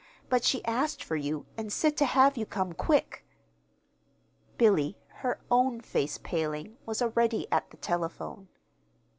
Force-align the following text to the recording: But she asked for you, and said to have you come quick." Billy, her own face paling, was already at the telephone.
But 0.29 0.43
she 0.43 0.65
asked 0.65 1.03
for 1.03 1.15
you, 1.15 1.45
and 1.57 1.71
said 1.71 1.95
to 1.97 2.05
have 2.05 2.35
you 2.35 2.43
come 2.43 2.73
quick." 2.73 3.23
Billy, 4.57 4.97
her 5.21 5.39
own 5.51 5.79
face 5.79 6.17
paling, 6.17 6.77
was 6.87 7.03
already 7.03 7.45
at 7.51 7.69
the 7.69 7.77
telephone. 7.77 8.47